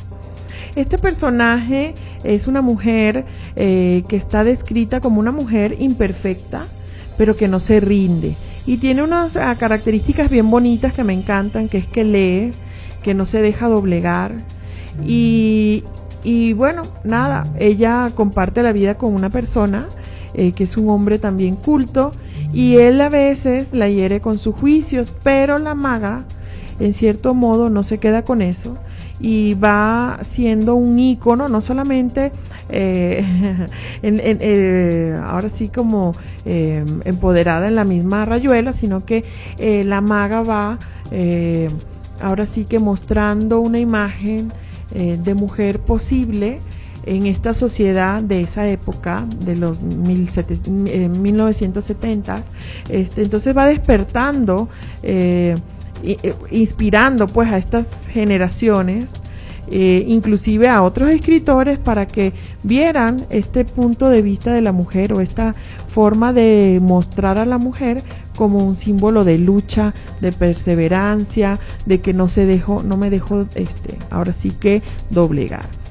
[0.75, 3.25] Este personaje es una mujer
[3.55, 6.65] eh, que está descrita como una mujer imperfecta,
[7.17, 8.35] pero que no se rinde.
[8.65, 12.53] Y tiene unas ah, características bien bonitas que me encantan, que es que lee,
[13.03, 14.33] que no se deja doblegar.
[15.05, 15.83] Y,
[16.23, 19.87] y bueno, nada, ella comparte la vida con una persona
[20.35, 22.11] eh, que es un hombre también culto
[22.51, 26.23] y él a veces la hiere con sus juicios, pero la maga
[26.79, 28.75] en cierto modo no se queda con eso
[29.19, 32.31] y va siendo un ícono, no solamente
[32.69, 33.23] eh,
[34.01, 36.13] eh, ahora sí como
[36.45, 39.23] empoderada en la misma rayuela, sino que
[39.85, 40.79] la maga va
[42.21, 44.51] ahora sí que mostrando una imagen
[44.95, 46.59] eh, de mujer posible
[47.05, 52.41] en esta sociedad de esa época, de los 1970, eh,
[52.89, 54.69] este, entonces va despertando,
[55.01, 55.55] eh,
[56.51, 59.07] inspirando pues a estas generaciones,
[59.69, 65.21] inclusive a otros escritores para que vieran este punto de vista de la mujer o
[65.21, 65.55] esta
[65.87, 68.03] forma de mostrar a la mujer
[68.35, 73.45] como un símbolo de lucha, de perseverancia, de que no se dejó, no me dejó,
[73.55, 75.82] este, ahora sí que doblegar.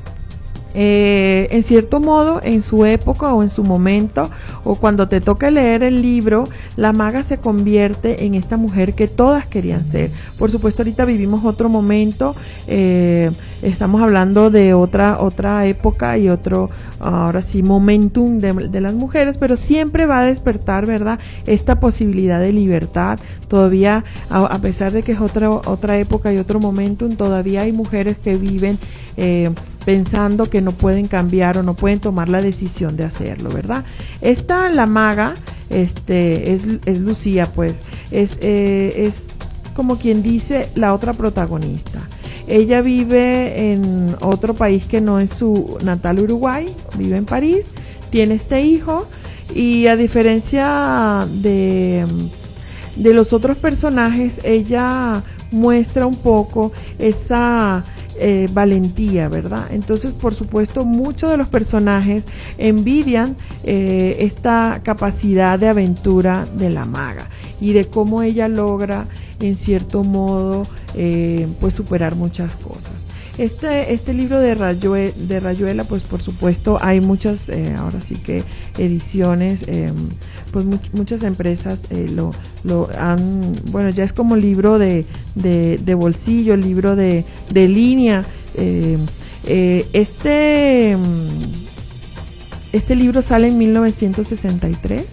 [0.74, 4.30] Eh, en cierto modo, en su época o en su momento,
[4.64, 6.44] o cuando te toque leer el libro,
[6.76, 10.10] la maga se convierte en esta mujer que todas querían ser.
[10.38, 12.34] Por supuesto, ahorita vivimos otro momento,
[12.66, 16.70] eh, estamos hablando de otra, otra época y otro,
[17.00, 21.18] ahora sí, momentum de, las mujeres, pero siempre va a despertar, ¿verdad?
[21.46, 23.18] Esta posibilidad de libertad.
[23.48, 28.16] Todavía, a, pesar de que es otra, otra época y otro momentum, todavía hay mujeres
[28.16, 28.78] que viven
[29.18, 29.50] eh,
[29.84, 33.84] pensando que no pueden cambiar o no pueden tomar la decisión de hacerlo, ¿verdad?
[34.20, 35.34] Esta, la maga,
[35.70, 37.74] este, es, es Lucía, pues,
[38.10, 39.14] es, eh, es
[39.74, 42.00] como quien dice la otra protagonista.
[42.46, 47.64] Ella vive en otro país que no es su natal Uruguay, vive en París,
[48.10, 49.06] tiene este hijo
[49.54, 52.04] y a diferencia de,
[52.96, 57.84] de los otros personajes, ella muestra un poco esa
[58.18, 59.66] eh, valentía, ¿verdad?
[59.70, 62.24] Entonces, por supuesto, muchos de los personajes
[62.58, 67.28] envidian eh, esta capacidad de aventura de la maga
[67.60, 69.06] y de cómo ella logra,
[69.40, 72.91] en cierto modo, eh, pues superar muchas cosas.
[73.38, 74.54] Este, este libro de,
[75.16, 78.44] de Rayuela, pues por supuesto hay muchas, ahora sí que
[78.76, 79.94] ediciones, em,
[80.52, 86.94] pues muchas empresas lo, lo han, bueno, ya es como libro de, de, bolsillo, libro
[86.94, 88.24] de, de línea.
[88.54, 88.98] Eh,
[89.44, 90.96] eh, este,
[92.72, 95.06] este libro sale en 1963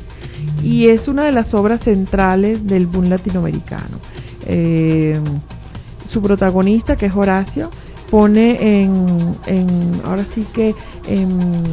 [0.63, 3.99] y es una de las obras centrales del boom latinoamericano.
[4.45, 5.19] Eh,
[6.07, 7.69] su protagonista, que es Horacio,
[8.09, 9.05] pone en,
[9.45, 10.75] en ahora sí que
[11.07, 11.63] en,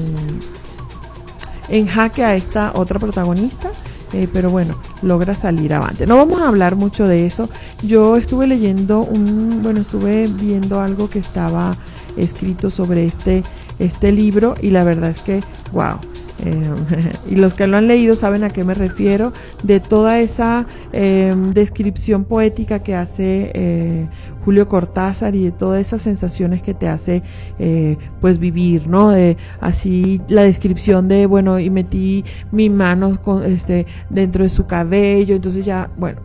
[1.68, 3.70] en jaque a esta otra protagonista
[4.12, 6.06] eh, pero bueno, logra salir avante.
[6.06, 7.48] No vamos a hablar mucho de eso.
[7.82, 11.76] Yo estuve leyendo un, bueno, estuve viendo algo que estaba
[12.16, 13.42] escrito sobre este,
[13.78, 15.40] este libro y la verdad es que,
[15.72, 15.98] wow.
[16.44, 16.70] Eh,
[17.30, 19.32] y los que lo han leído saben a qué me refiero,
[19.62, 24.08] de toda esa eh, descripción poética que hace
[24.46, 27.24] Julio Cortázar y de todas esas sensaciones que te hace
[27.58, 29.10] eh, pues vivir, ¿no?
[29.10, 34.66] De, así la descripción de, bueno, y metí mi mano con, este, dentro de su
[34.68, 36.20] cabello, entonces ya, bueno,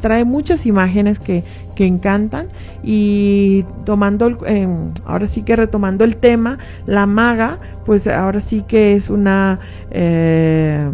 [0.00, 1.44] trae muchas imágenes que,
[1.74, 2.48] que encantan
[2.82, 4.68] y tomando, eh,
[5.04, 9.58] ahora sí que retomando el tema, la maga, pues ahora sí que es una,
[9.90, 10.90] eh,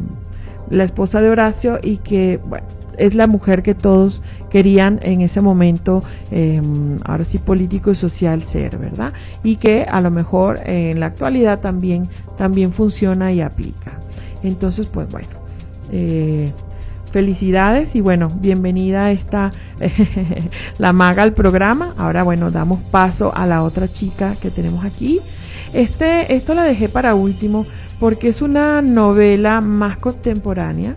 [0.70, 2.66] la esposa de Horacio y que, bueno,
[2.98, 8.42] es la mujer que todos querían en ese momento, em, ahora sí político y social
[8.42, 9.12] ser, ¿verdad?
[9.42, 13.98] Y que a lo mejor en la actualidad también, también funciona y aplica.
[14.42, 15.28] Entonces, pues bueno,
[15.92, 16.50] eh,
[17.10, 19.50] felicidades y bueno, bienvenida a esta
[20.78, 21.94] la maga al programa.
[21.98, 25.20] Ahora bueno, damos paso a la otra chica que tenemos aquí.
[25.72, 27.64] Este, esto la dejé para último
[27.98, 30.94] porque es una novela más contemporánea.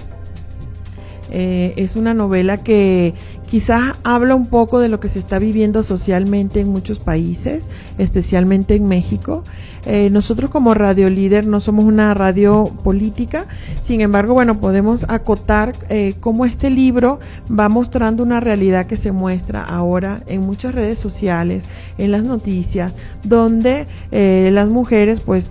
[1.31, 3.13] Eh, es una novela que
[3.49, 7.63] quizás habla un poco de lo que se está viviendo socialmente en muchos países,
[7.97, 9.43] especialmente en México.
[9.85, 13.45] Eh, nosotros como radio líder no somos una radio política,
[13.81, 17.19] sin embargo, bueno, podemos acotar eh, cómo este libro
[17.49, 21.63] va mostrando una realidad que se muestra ahora en muchas redes sociales,
[21.97, 22.93] en las noticias,
[23.23, 25.49] donde eh, las mujeres pues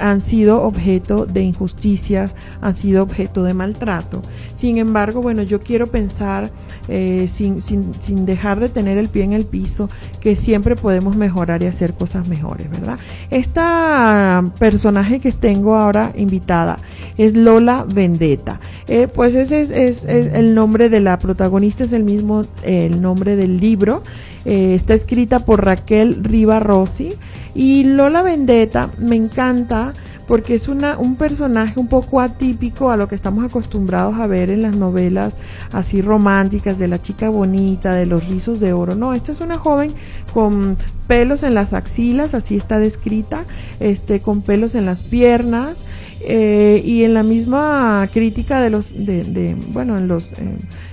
[0.00, 4.22] han sido objeto de injusticias, han sido objeto de maltrato.
[4.54, 6.50] Sin embargo, bueno, yo quiero pensar
[6.86, 9.88] sin, sin, sin dejar de tener el pie en el piso,
[10.20, 12.98] que siempre podemos mejorar y hacer cosas mejores, ¿verdad?
[13.30, 16.78] Esta personaje que tengo ahora invitada
[17.16, 18.60] es Lola Vendetta.
[18.88, 23.60] Eh, pues ese es, el nombre de la protagonista, es el mismo el nombre del
[23.60, 24.02] libro.
[24.44, 27.10] Eh, está escrita por Raquel Riva Rossi.
[27.54, 29.92] Y Lola Vendetta me encanta
[30.26, 34.50] porque es una, un personaje un poco atípico a lo que estamos acostumbrados a ver
[34.50, 35.36] en las novelas
[35.72, 38.94] así románticas de la chica bonita, de los rizos de oro.
[38.94, 39.92] No, esta es una joven
[40.32, 43.44] con pelos en las axilas, así está descrita,
[43.80, 45.76] este, con pelos en las piernas.
[46.24, 50.28] Eh, y en la misma crítica de los de, bueno en los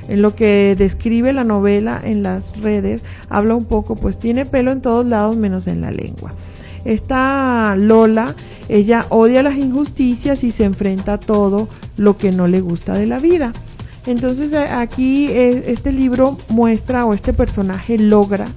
[0.07, 4.71] en lo que describe la novela en las redes habla un poco pues tiene pelo
[4.71, 6.33] en todos lados menos en la lengua
[6.85, 8.35] esta Lola,
[8.67, 11.67] ella odia las injusticias y se enfrenta a todo
[11.97, 13.53] lo que no le gusta de la vida.
[14.05, 18.47] Entonces eh, aquí eh, este libro muestra o este personaje logra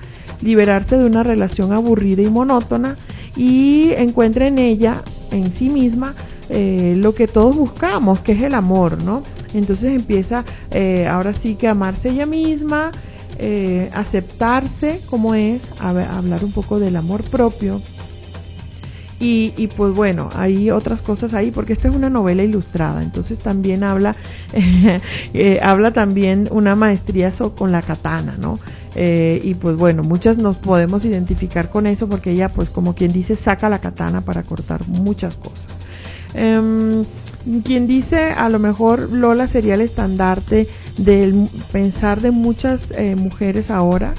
[0.40, 2.96] liberarse de una relación aburrida y monótona
[3.36, 6.14] y encuentra en ella, en sí misma,
[6.48, 9.22] eh, lo que todos buscamos, que es el amor, ¿no?
[9.54, 10.44] Entonces empieza
[11.10, 12.90] ahora sí que amarse ella misma,
[13.94, 17.82] aceptarse como es, hablar un poco del amor propio,
[19.24, 23.84] y, pues bueno, hay otras cosas ahí, porque esta es una novela ilustrada, entonces también
[23.84, 24.16] habla,
[25.32, 28.58] eh, habla también una maestría con la katana, ¿no?
[28.96, 33.12] Eh, y pues bueno, muchas nos podemos identificar con eso porque ella, pues como quien
[33.12, 35.68] dice, saca la katana para cortar muchas cosas.
[36.34, 37.04] Em,
[37.64, 40.66] quien dice, a lo mejor Lola sería el estandarte
[40.98, 44.14] del pensar de muchas eh, mujeres ahora.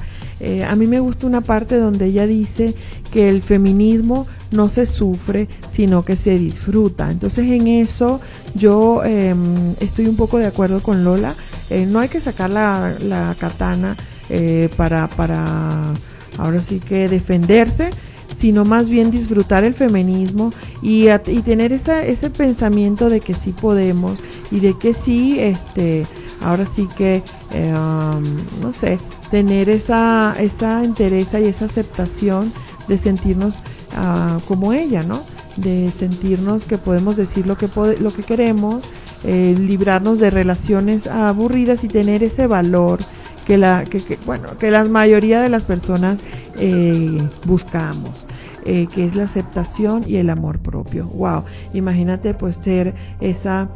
[0.69, 2.73] a mí me gusta una parte donde ella dice
[3.11, 7.11] que el feminismo no se sufre, sino que se disfruta.
[7.11, 8.21] Entonces en eso
[8.55, 11.35] yo em, estoy un poco de acuerdo con Lola.
[11.69, 13.97] Eh, no hay que sacar la, katana
[14.29, 15.93] eh, para, para
[16.37, 17.89] ahora sí que defenderse,
[18.37, 20.51] sino más bien disfrutar el feminismo
[20.81, 24.17] y, y tener esa, ese pensamiento de que sí podemos
[24.51, 26.05] y de que sí, este,
[26.41, 28.99] ahora sí que, em, no sé,
[29.31, 32.51] tener esa, esa entereza y esa aceptación
[32.87, 33.55] de sentirnos
[33.95, 35.23] Ah, como ella, ¿no?
[35.55, 37.67] De sentirnos que podemos decir lo que,
[37.99, 38.83] lo que queremos,
[39.23, 42.99] eh, librarnos de relaciones aburridas y tener ese valor
[43.45, 46.19] que la, que, bueno, que la mayoría de las personas
[46.57, 48.25] eh, buscamos.
[48.65, 51.05] Eh, que es la aceptación y el amor propio.
[51.07, 53.67] Wow, imagínate pues ser esa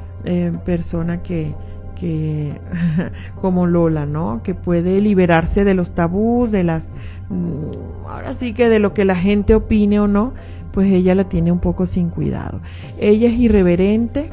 [0.65, 1.53] persona que,
[1.99, 2.53] que
[3.41, 4.41] como Lola, ¿no?
[4.43, 6.87] Que puede liberarse de los tabús, de las
[7.29, 10.33] Mm, ahora sí que de lo que la gente opine o no,
[10.71, 12.61] pues ella la tiene un poco sin cuidado.
[12.99, 14.29] Ella es irreverente,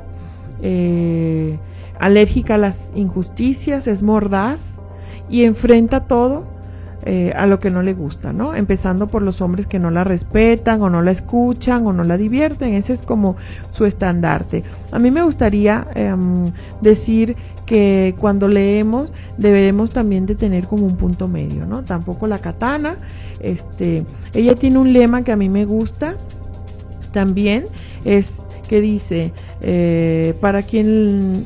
[0.63, 1.59] eh,
[1.99, 4.61] alérgica a las injusticias, es mordaz
[5.29, 6.45] y enfrenta todo
[7.07, 8.55] eh, a lo que no le gusta, ¿no?
[8.55, 12.17] Empezando por los hombres que no la respetan o no la escuchan o no la
[12.17, 13.37] divierten, ese es como
[13.73, 14.65] su estandarte.
[14.91, 16.47] A mí me gustaría em,
[16.81, 17.37] decir
[17.67, 21.83] que cuando leemos deberemos también de tener como un punto medio, ¿no?
[21.83, 22.97] Tampoco la katana,
[23.41, 26.15] este, ella tiene un lema que a mí me gusta
[27.13, 27.65] también,
[28.07, 28.31] es
[28.67, 31.45] que dice, eh, para quien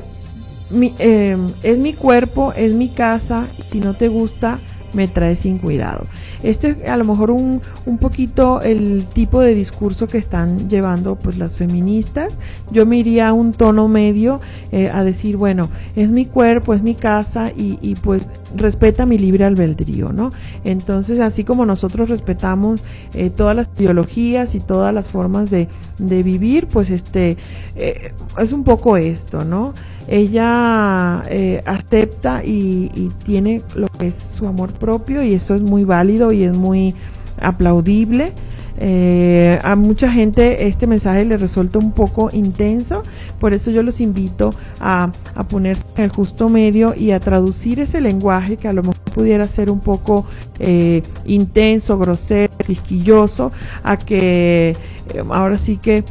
[0.99, 4.59] em, es mi cuerpo, es mi casa, si no te gusta,
[4.93, 6.05] me trae sin cuidado.
[6.43, 11.15] Este es a lo mejor un, un poquito el tipo de discurso que están llevando
[11.15, 12.37] pues las feministas.
[12.71, 14.39] Yo me iría a un tono medio
[14.71, 19.17] eh, a decir, bueno, es mi cuerpo, es mi casa y, y, pues respeta mi
[19.17, 20.31] libre albedrío, ¿no?
[20.63, 22.83] Entonces, así como nosotros respetamos
[23.13, 25.67] eh, todas las ideologías y todas las formas de,
[25.97, 27.37] de vivir, pues este
[27.75, 29.73] eh, es un poco esto, ¿no?
[30.09, 35.61] Ella eh, acepta y, y tiene lo que es su amor propio y eso es
[35.61, 36.95] muy válido y es muy
[37.41, 38.33] aplaudible.
[38.81, 43.03] Eh, a mucha gente este mensaje le resulta un poco intenso,
[43.37, 47.81] por eso yo los invito a, a, ponerse en el justo medio y a traducir
[47.81, 50.25] ese lenguaje que a lo mejor pudiera ser un poco
[50.59, 53.51] eh, intenso, grosero, quisquilloso,
[53.83, 54.69] a que
[55.13, 56.03] eh, ahora sí que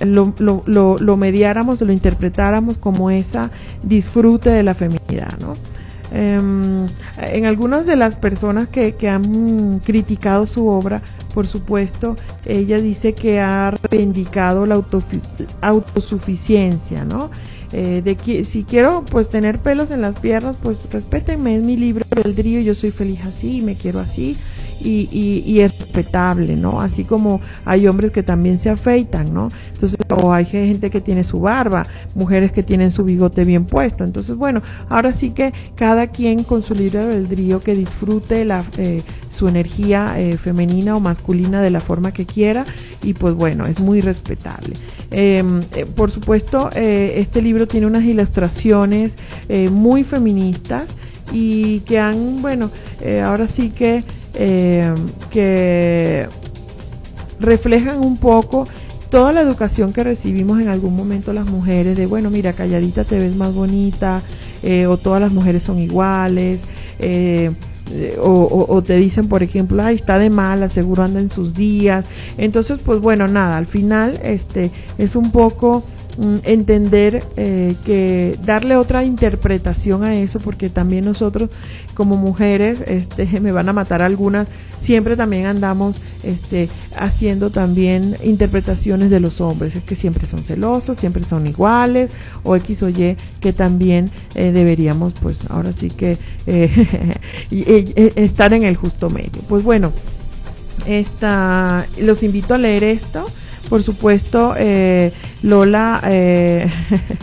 [0.00, 3.50] lo, mediáramos, lo interpretáramos como esa
[3.82, 5.54] disfrute de la feminidad, ¿no?
[6.14, 11.00] Um, en algunas de las personas que, que, han criticado su obra,
[11.32, 14.74] por supuesto, ella dice que ha reivindicado la
[15.62, 17.30] autosuficiencia, ¿no?
[17.72, 21.76] Eh, de que si quiero pues tener pelos en las piernas, pues respétenme, es mi
[21.76, 24.36] libre albedrío, yo soy feliz así, me quiero así
[24.78, 26.80] y, y, y, es respetable, ¿no?
[26.80, 29.48] Así como hay hombres que también se afeitan, ¿no?
[29.72, 34.04] Entonces, o hay gente que tiene su barba, mujeres que tienen su bigote bien puesto.
[34.04, 39.02] Entonces, bueno, ahora sí que cada quien con su libre albedrío que disfrute la, eh,
[39.30, 42.64] su energía eh, femenina o masculina de la forma que quiera
[43.02, 44.76] y pues bueno, es muy respetable.
[45.10, 45.42] Eh,
[45.96, 49.14] por supuesto, este libro tiene unas ilustraciones
[49.72, 50.84] muy feministas
[51.32, 52.70] y que han, bueno,
[53.24, 54.04] ahora sí que
[55.30, 56.26] que
[57.40, 58.66] reflejan un poco
[59.12, 63.20] toda la educación que recibimos en algún momento las mujeres de, bueno, mira, calladita te
[63.20, 64.22] ves más bonita,
[64.62, 66.58] eh, o todas las mujeres son iguales,
[66.98, 67.50] eh,
[68.18, 71.52] o, o, o, te dicen, por ejemplo, ay, está de mala, seguro anda en sus
[71.52, 72.06] días.
[72.38, 75.84] Entonces, pues bueno, nada, al final este es un poco
[76.16, 81.50] mm, entender eh, que darle otra interpretación a eso, porque también nosotros
[81.94, 89.10] como mujeres, este, me van a matar algunas, siempre también andamos este, haciendo también interpretaciones
[89.10, 92.12] de los hombres, es que siempre son celosos, siempre son iguales,
[92.42, 97.16] o X o Y, que también eh, deberíamos, pues ahora sí que eh,
[98.16, 99.42] estar en el justo medio.
[99.48, 99.92] Pues bueno,
[100.86, 103.26] esta, los invito a leer esto.
[103.68, 105.12] Por supuesto, eh,
[105.42, 106.68] Lola eh,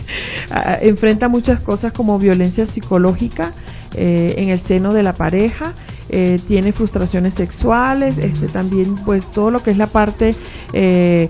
[0.82, 3.52] enfrenta muchas cosas como violencia psicológica
[3.94, 5.74] eh, en el seno de la pareja,
[6.12, 10.34] eh, tiene frustraciones sexuales, este, también pues todo lo que es la parte
[10.72, 11.28] eh,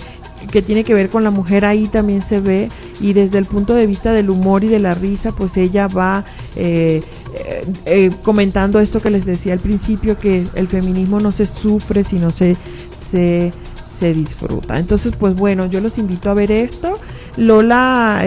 [0.51, 3.75] que tiene que ver con la mujer ahí también se ve y desde el punto
[3.75, 6.25] de vista del humor y de la risa pues ella va
[6.57, 7.03] eh,
[7.85, 12.31] eh, comentando esto que les decía al principio que el feminismo no se sufre sino
[12.31, 12.57] se,
[13.11, 13.53] se,
[13.99, 14.79] se disfruta.
[14.79, 16.99] Entonces pues bueno yo los invito a ver esto.
[17.37, 18.23] Lola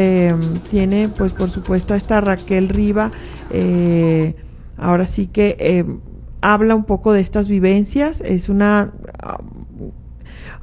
[0.71, 3.11] tiene pues por supuesto a esta Raquel Riva
[3.49, 4.35] eh,
[4.77, 5.85] ahora sí que eh,
[6.41, 8.21] habla un poco de estas vivencias.
[8.21, 8.93] Es una,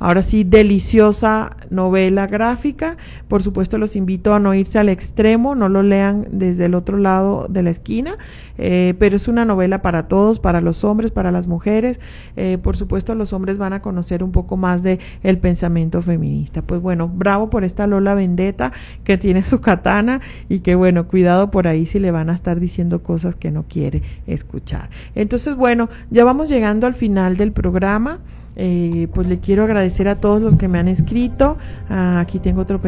[0.01, 2.97] ahora sí, deliciosa novela gráfica.
[3.29, 6.99] Por supuesto, los invito a no irse al extremo, no lo lean desde el otro
[6.99, 8.17] lado de la esquina,
[8.59, 12.01] eh, pero es una novela para todos, para los hombres, para las mujeres.
[12.37, 16.63] Eh, por supuesto, los hombres van a conocer un poco más de el pensamiento feminista.
[16.63, 18.73] Pues bueno, bravo por esta Lola Vendetta
[19.05, 22.59] que tiene su katana y que bueno, cuidado por ahí si le van a estar
[22.59, 24.89] diciendo cosas que no quiere escuchar.
[25.15, 28.19] Entonces, bueno, ya vamos llegando al final del programa.
[28.63, 31.57] Eh, pues le quiero agradecer a todos los que me han escrito.
[31.89, 32.79] Ah, aquí tengo otro,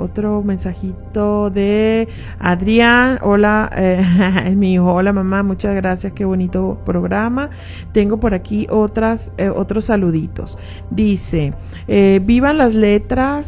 [0.00, 2.08] otro mensajito de
[2.40, 3.20] Adrián.
[3.22, 4.04] Hola, eh,
[4.46, 4.92] es mi hijo.
[4.92, 6.14] Hola mamá, muchas gracias.
[6.14, 7.50] Qué bonito programa.
[7.92, 10.58] Tengo por aquí otras, eh, otros saluditos.
[10.90, 11.52] Dice,
[11.86, 13.46] vivan las letras,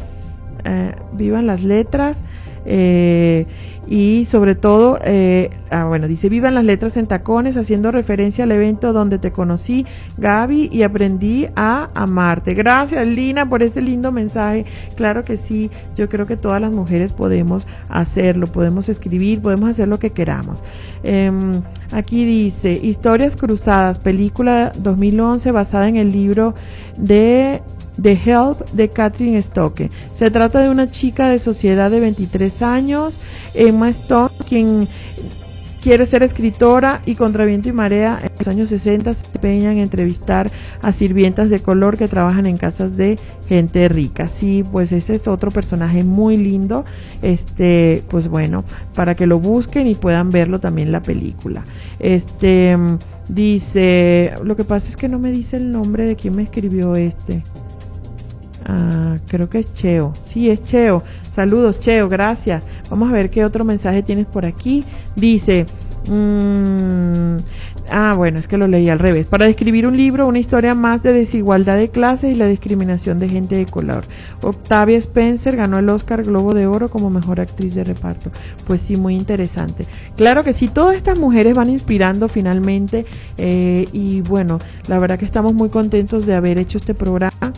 [1.14, 2.22] vivan las letras
[3.88, 8.52] y sobre todo, eh, ah, bueno, dice, vivan las letras en tacones, haciendo referencia al
[8.52, 9.86] evento donde te conocí,
[10.18, 12.54] Gaby, y aprendí a amarte.
[12.54, 14.64] Gracias, Lina, por ese lindo mensaje.
[14.96, 19.88] Claro que sí, yo creo que todas las mujeres podemos hacerlo, podemos escribir, podemos hacer
[19.88, 20.58] lo que queramos.
[21.04, 21.30] Eh,
[21.92, 26.54] aquí dice, Historias Cruzadas, película 2011 basada en el libro
[26.96, 27.62] de
[28.00, 29.90] The Help de Catherine Stoke.
[30.14, 33.18] Se trata de una chica de sociedad de 23 años,
[33.54, 34.88] Emma Stone, quien
[35.86, 39.78] quiere ser escritora y contra viento y marea en los años 60 se empeña en
[39.78, 40.50] entrevistar
[40.82, 44.26] a sirvientas de color que trabajan en casas de gente rica.
[44.26, 46.84] Sí, pues ese es otro personaje muy lindo.
[47.22, 48.64] Este, pues bueno,
[48.96, 51.62] para que lo busquen y puedan verlo también la película.
[52.00, 52.76] Este
[53.28, 56.96] dice, lo que pasa es que no me dice el nombre de quién me escribió
[56.96, 57.44] este.
[58.66, 60.12] Ah, creo que es Cheo.
[60.24, 61.02] Sí, es Cheo.
[61.34, 62.62] Saludos, Cheo, gracias.
[62.90, 64.84] Vamos a ver qué otro mensaje tienes por aquí.
[65.14, 65.66] Dice,
[66.08, 67.36] mmm,
[67.88, 69.26] Ah, bueno, es que lo leí al revés.
[69.26, 73.28] Para describir un libro, una historia más de desigualdad de clases y la discriminación de
[73.28, 74.04] gente de color.
[74.42, 78.30] Octavia Spencer ganó el Oscar Globo de Oro como mejor actriz de reparto.
[78.66, 79.84] Pues sí, muy interesante.
[80.16, 83.06] Claro que sí, todas estas mujeres van inspirando finalmente
[83.38, 84.58] eh, y bueno,
[84.88, 87.52] la verdad que estamos muy contentos de haber hecho este programa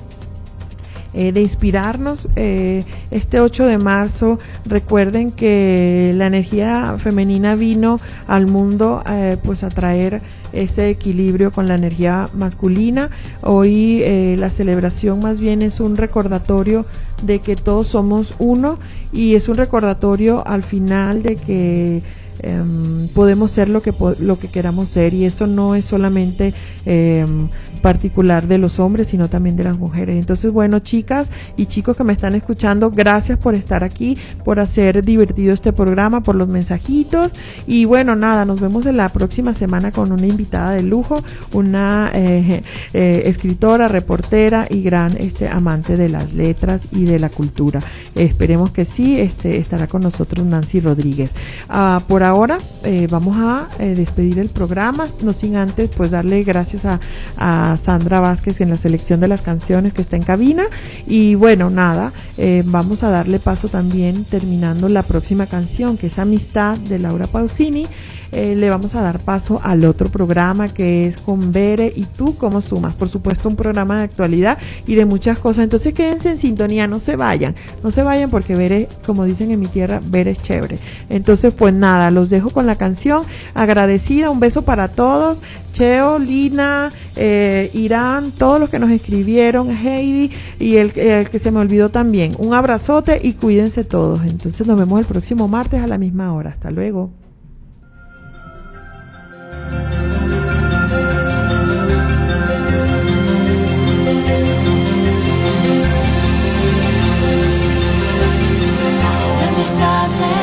[1.20, 2.28] eh, de inspirarnos.
[2.36, 7.98] Eh, este 8 de marzo, recuerden que la energía femenina vino
[8.28, 13.10] al mundo eh, pues a traer ese equilibrio con la energía masculina.
[13.42, 14.04] Hoy
[14.38, 16.86] la celebración más bien es un recordatorio
[17.24, 18.78] de que todos somos uno
[19.12, 22.02] y es un recordatorio al final de que
[22.42, 26.54] em, podemos ser lo que lo que queramos ser y eso no es solamente
[26.86, 27.48] em,
[27.78, 30.16] particular de los hombres, sino también de las mujeres.
[30.16, 35.04] Entonces, bueno, chicas y chicos que me están escuchando, gracias por estar aquí, por hacer
[35.04, 37.32] divertido este programa, por los mensajitos.
[37.66, 41.22] Y bueno, nada, nos vemos en la próxima semana con una invitada de lujo,
[41.52, 42.62] una eh,
[42.92, 47.80] eh, escritora, reportera y gran este, amante de las letras y de la cultura.
[48.14, 51.30] esperemos que sí, este, estará con nosotros Nancy Rodríguez.
[51.68, 56.82] Ah, por ahora, eh, vamos a despedir el programa, no sin antes pues darle gracias
[56.84, 60.64] a Sandra Vázquez en la selección de las canciones que está en cabina.
[61.06, 66.18] Y bueno, nada, eh, vamos a darle paso también terminando la próxima canción, que es
[66.18, 67.86] Amistad de Laura Pausini.
[68.30, 72.36] Eh, le vamos a dar paso al otro programa que es con Bere y tú
[72.36, 72.94] cómo sumas.
[72.94, 75.64] Por supuesto, un programa de actualidad y de muchas cosas.
[75.64, 79.60] Entonces quédense en sintonía, no se vayan, no se vayan porque Bere, como dicen en
[79.60, 80.78] mi tierra, Bere es chévere.
[81.08, 83.22] Entonces, pues nada, los dejo con la canción.
[83.54, 85.40] Agradecida, un beso para todos.
[85.78, 91.60] Cheo, Lina, eh, Irán, todos los que nos escribieron, Heidi y el, que se me
[91.60, 92.34] olvidó también.
[92.36, 94.24] Un abrazote y cuídense todos.
[94.24, 96.50] Entonces nos vemos el próximo martes a la misma hora.
[96.50, 97.12] Hasta luego.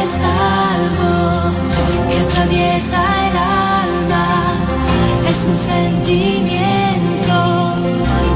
[0.06, 1.52] es algo
[2.10, 3.65] que atraviesa el alma,
[5.36, 7.36] es un sentimiento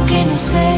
[0.08, 0.69] que no se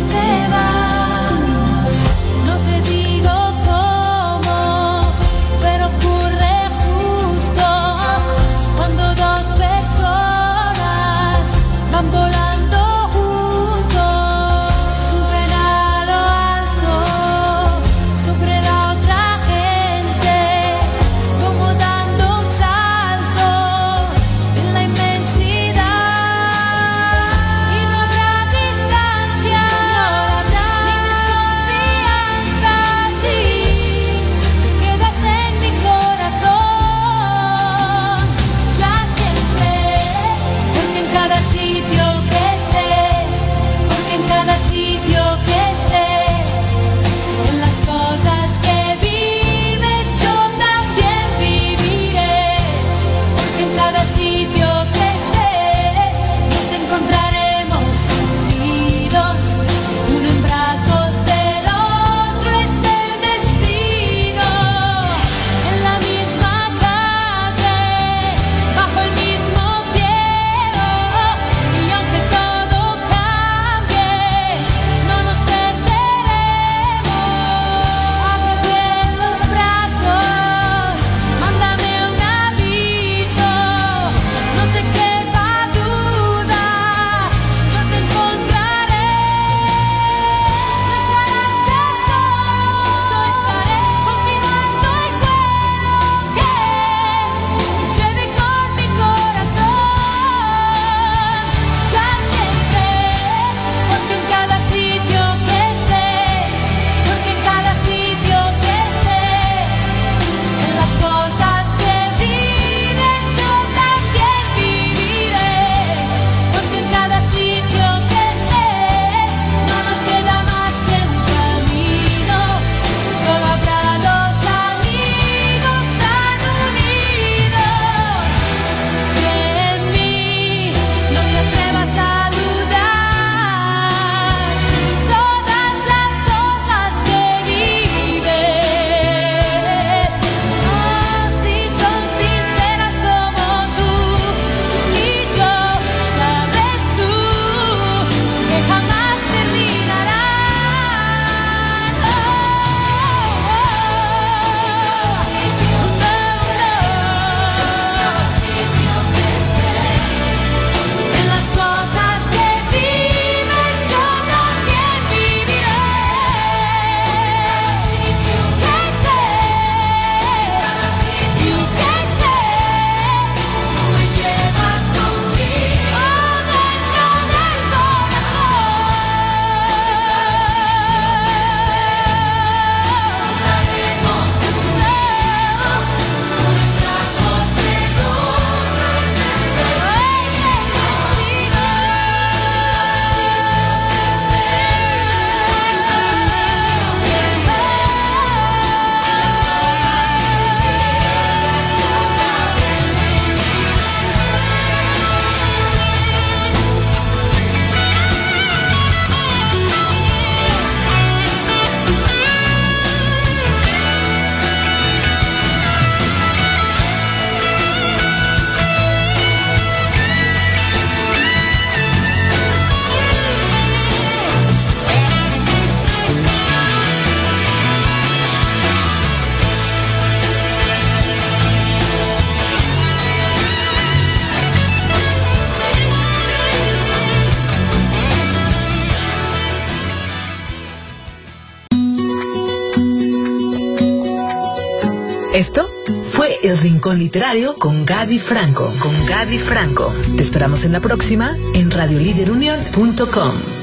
[247.02, 248.72] Literario con Gaby Franco.
[248.80, 249.92] Con Gaby Franco.
[250.16, 253.61] Te esperamos en la próxima en radioliderunion.com.